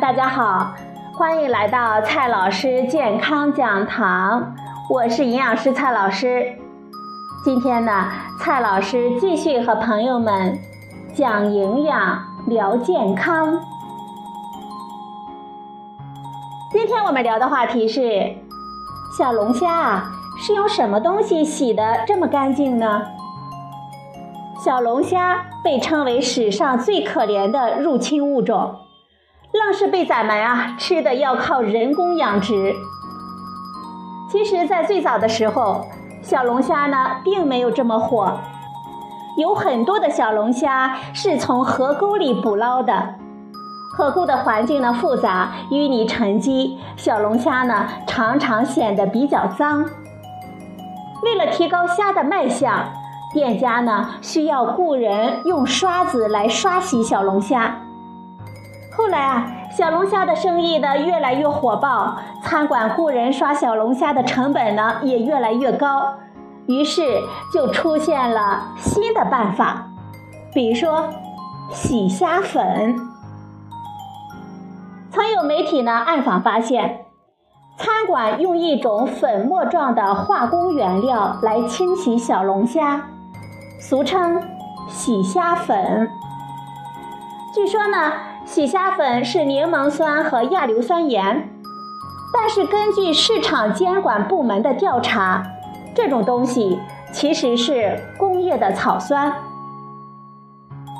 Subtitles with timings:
[0.00, 0.74] 大家好，
[1.12, 4.52] 欢迎来到蔡老师健康讲堂，
[4.90, 6.58] 我是营养师蔡老师。
[7.44, 8.10] 今天呢，
[8.40, 10.58] 蔡老师继续和朋友们
[11.14, 13.60] 讲营养、聊健康。
[16.72, 18.34] 今天我们聊的话题是：
[19.16, 23.02] 小龙虾啊，是用什么东西洗的这么干净呢？
[24.58, 28.80] 小龙虾被称为史上最可怜的入侵物种。
[29.54, 32.74] 愣是被咱们啊吃的要靠人工养殖。
[34.28, 35.86] 其实，在最早的时候，
[36.22, 38.40] 小龙虾呢并没有这么火。
[39.38, 43.14] 有很多的小龙虾是从河沟里捕捞的，
[43.96, 49.84] 河沟的环境呢复杂，淤泥沉积，小龙虾呢常常显得比较脏。
[51.22, 52.90] 为了提高虾的卖相，
[53.32, 57.82] 店家呢需要雇人用刷子来刷洗小龙虾。
[58.96, 66.14] 后来啊，小龙虾的生意呢越来越火爆，餐馆雇人刷小龙虾的成本呢也越来越高，
[66.66, 67.20] 于是
[67.52, 69.88] 就出现了新的办法，
[70.54, 71.08] 比如说
[71.70, 72.96] 洗虾粉。
[75.10, 77.00] 曾有媒体呢暗访发现，
[77.76, 83.08] 餐馆用一种粉末状的化工原料来清洗小龙虾，
[83.80, 84.40] 俗称
[84.86, 86.08] 洗虾粉。
[87.52, 88.12] 据说呢。
[88.46, 91.48] 洗虾粉是柠檬酸和亚硫酸盐，
[92.32, 95.42] 但是根据市场监管部门的调查，
[95.94, 96.78] 这种东西
[97.10, 99.32] 其实是工业的草酸。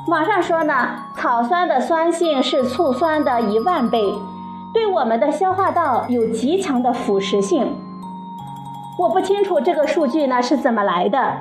[0.07, 4.13] 网上说呢，草酸的酸性是醋酸的一万倍，
[4.73, 7.75] 对我们的消化道有极强的腐蚀性。
[8.97, 11.37] 我不清楚这个数据呢是怎么来的，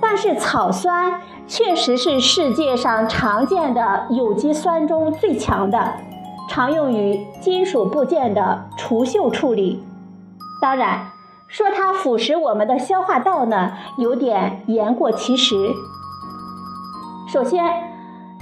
[0.00, 1.20] 但是草酸。
[1.46, 5.94] 确实是世界上常见的有机酸中最强的，
[6.48, 9.84] 常用于金属部件的除锈处理。
[10.60, 11.06] 当然，
[11.46, 15.54] 说它腐蚀我们的消化道呢，有点言过其实。
[17.28, 17.64] 首先，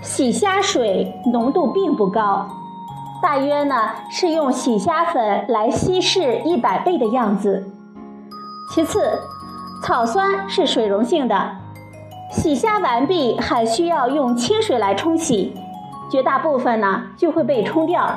[0.00, 2.46] 洗虾水浓度并不高，
[3.20, 7.68] 大约呢是用洗虾粉来稀释一百倍的样子。
[8.72, 9.18] 其次，
[9.82, 11.61] 草酸是水溶性的。
[12.32, 15.54] 洗虾完毕，还需要用清水来冲洗，
[16.10, 18.08] 绝大部分呢就会被冲掉。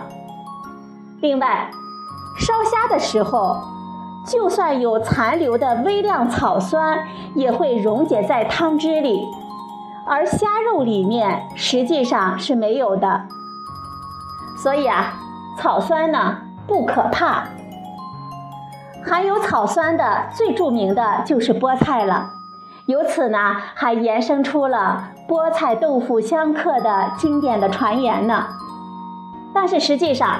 [1.19, 1.69] 另外，
[2.39, 3.57] 烧虾的时候，
[4.25, 6.97] 就算有残留的微量草酸，
[7.35, 9.27] 也会溶解在汤汁里，
[10.07, 13.23] 而虾肉里面实际上是没有的。
[14.57, 15.13] 所以啊，
[15.59, 17.43] 草酸呢不可怕。
[19.05, 22.31] 含有草酸的最著名的就是菠菜了。
[22.88, 28.46] 由此呢，还延伸出了菠菜豆腐相克的经典的传言呢。
[29.53, 30.35] 但是实际上，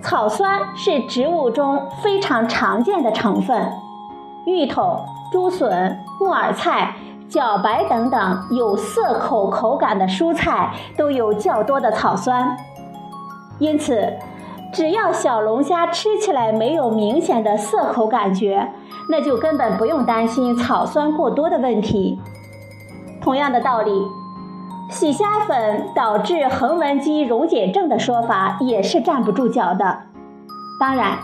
[0.00, 3.72] 草酸是植物中非常常见的成分，
[4.46, 5.00] 芋头、
[5.32, 6.94] 竹笋、木耳菜、
[7.28, 12.56] 茭白等等有涩口口感的蔬菜都有较多的草酸。
[13.58, 14.12] 因此，
[14.72, 18.70] 只要小龙虾吃起来没有明显的涩口感觉。
[19.08, 22.20] 那就根本不用担心草酸过多的问题。
[23.20, 23.90] 同样的道理，
[24.90, 29.98] 洗虾粉导致横纹肌溶解症的说法也是站不住脚的。
[30.80, 31.18] 当然，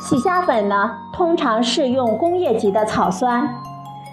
[0.00, 3.48] 洗虾粉呢，通常是用工业级的草酸，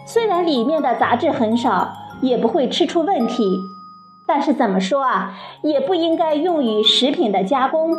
[0.06, 3.62] 虽然里面的杂质很少，也不会吃出问题。
[4.25, 7.92] 但是怎么说啊，也不应该用于食品的加工。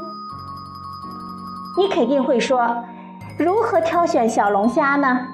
[1.79, 2.85] 你肯定会说。
[3.37, 5.27] 如何挑选小龙虾呢？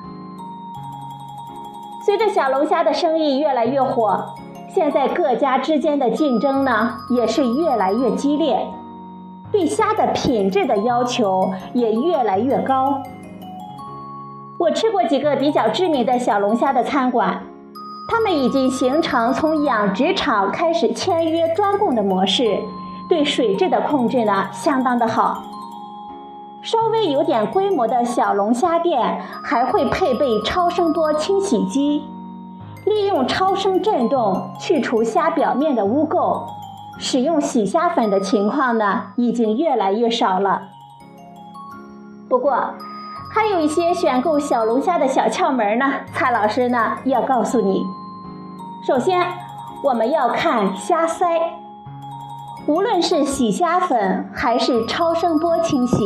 [2.03, 4.25] 随着小龙虾的生意越来越火，
[4.69, 8.67] 现在各家之间的竞争呢也是越来越激烈，
[9.53, 13.03] 对虾的品质的要求也越来越高。
[14.57, 17.43] 我吃过几个比较知名的小龙虾的餐馆，
[18.09, 22.59] 他们已经形成从养殖场开始签约专供的模式，
[23.11, 25.43] 对水质的控制呢相当的好。
[26.63, 32.05] 稍微有点规模的小龙虾店还会配备超声波清洗机，
[32.85, 36.43] 利用超声振动去除虾表面的污垢。
[36.99, 40.61] 使用洗虾粉的情况呢，已经越来越少了。
[42.29, 42.75] 不过，
[43.33, 47.83] 还有一些选购小龙虾的小窍门呢，蔡老师呢要告诉你。
[48.87, 49.27] 首先，
[49.83, 51.41] 我们要看虾鳃，
[52.67, 55.97] 无论是洗虾粉还是超声波清洗。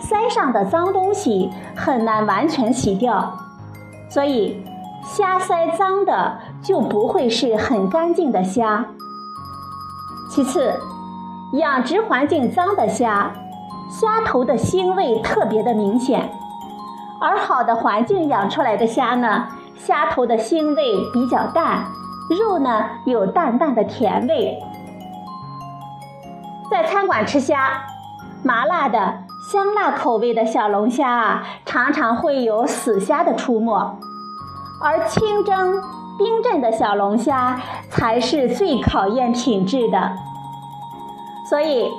[0.00, 3.36] 鳃上的脏东西很难完全洗掉，
[4.08, 4.64] 所以
[5.02, 8.84] 虾鳃脏的就不会是很干净的虾。
[10.30, 10.74] 其次，
[11.54, 13.32] 养殖环境脏的虾，
[13.88, 16.22] 虾头的腥味特别的明显；
[17.20, 21.84] 而好的环境养出来的虾呢，虾头的腥味比较淡，
[22.28, 24.60] 肉呢有淡淡的甜味。
[26.70, 27.84] 在餐馆吃虾，
[28.42, 33.98] 麻辣的、香辣口味的小龙虾啊，常常会有死虾的出没，
[34.80, 35.82] 而清蒸。
[36.16, 37.60] 冰镇的小龙虾
[37.90, 40.12] 才是最考验品质的，
[41.50, 41.90] 所以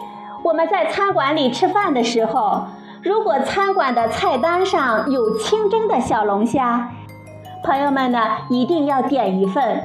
[0.41, 2.61] 我们在餐馆里吃饭的时候，
[3.03, 6.89] 如果餐馆的菜单上有清蒸的小龙虾，
[7.61, 8.19] 朋友们呢
[8.49, 9.83] 一定要点一份，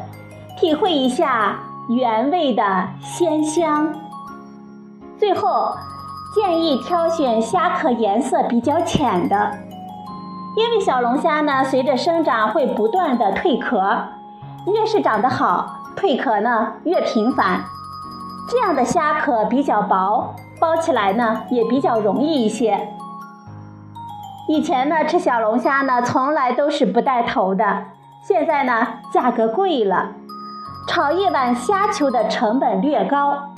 [0.61, 1.59] 体会一下
[1.89, 3.93] 原味的鲜香。
[5.19, 5.75] 最后
[6.32, 9.50] 建议挑选虾壳颜色比较浅的，
[10.56, 13.81] 因为小龙虾呢随着生长会不断的蜕壳。
[14.67, 17.65] 越是长得好，蜕壳呢越频繁。
[18.49, 22.88] 这样的虾壳比较薄，包起来呢也比较容易一些。
[24.49, 27.85] 以前呢吃小龙虾呢从来都是不带头的，
[28.23, 30.11] 现在呢价格贵了，
[30.87, 33.50] 炒一碗虾球的成本略高，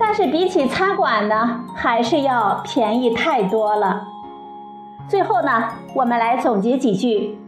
[0.00, 4.02] 但是比起餐馆呢还是要便宜太多了。
[5.06, 7.38] 最后呢我们来总结几句。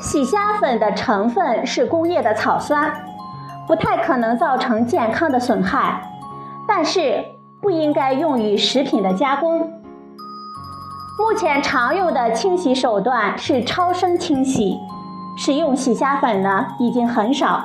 [0.00, 2.90] 洗虾粉的成分是工业的草酸，
[3.66, 6.00] 不太可能造成健康的损害，
[6.66, 7.22] 但是
[7.60, 9.58] 不应该用于食品的加工。
[11.18, 14.78] 目前常用的清洗手段是超声清洗，
[15.36, 17.62] 使用洗虾粉呢已经很少。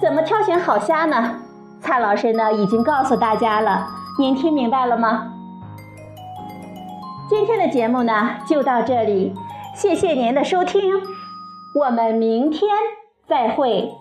[0.00, 1.36] 怎么挑选好虾呢？
[1.80, 3.86] 蔡老师呢已经告诉大家了，
[4.18, 5.32] 您听明白了吗？
[7.28, 9.34] 今天的节目呢就到这里。
[9.74, 10.80] 谢谢您的收听，
[11.74, 12.68] 我们明天
[13.26, 13.92] 再会。